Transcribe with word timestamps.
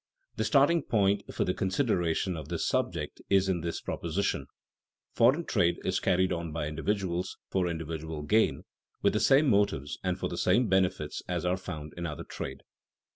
The 0.37 0.43
starting 0.43 0.81
point 0.81 1.31
for 1.31 1.45
the 1.45 1.53
consideration 1.53 2.35
of 2.35 2.47
this 2.49 2.67
subject 2.67 3.21
is 3.29 3.47
in 3.47 3.61
this 3.61 3.79
proposition: 3.79 4.47
Foreign 5.13 5.45
trade 5.45 5.77
is 5.85 5.99
carried 5.99 6.33
on 6.33 6.51
by 6.51 6.65
individuals, 6.65 7.37
for 7.51 7.67
individual 7.67 8.23
gain, 8.23 8.63
with 9.03 9.13
the 9.13 9.19
same 9.19 9.47
motives 9.47 9.99
and 10.03 10.17
for 10.17 10.27
the 10.27 10.39
same 10.39 10.65
benefits 10.67 11.21
as 11.27 11.45
are 11.45 11.55
found 11.55 11.93
in 11.97 12.07
other 12.07 12.23
trade. 12.23 12.63